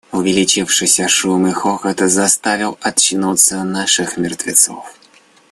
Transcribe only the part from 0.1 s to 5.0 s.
Увеличившийся шум и хохот заставили очнуться наших мертвецов.